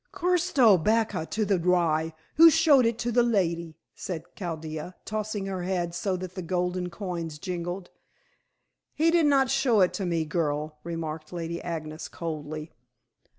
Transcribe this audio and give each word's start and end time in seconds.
"Kushto 0.11 0.79
bak 0.83 1.29
to 1.29 1.45
the 1.45 1.59
rye, 1.59 2.11
who 2.37 2.49
showed 2.49 2.87
it 2.87 2.97
to 2.97 3.11
the 3.11 3.21
lady," 3.21 3.77
said 3.93 4.23
Chaldea, 4.35 4.95
tossing 5.05 5.45
her 5.45 5.61
head 5.61 5.93
so 5.93 6.17
that 6.17 6.33
the 6.33 6.41
golden 6.41 6.89
coins 6.89 7.37
jingled. 7.37 7.91
"He 8.95 9.11
did 9.11 9.27
not 9.27 9.51
show 9.51 9.81
it 9.81 9.93
to 9.93 10.07
me, 10.07 10.25
girl," 10.25 10.79
remarked 10.83 11.31
Lady 11.31 11.61
Agnes 11.61 12.07
coldly. 12.07 12.71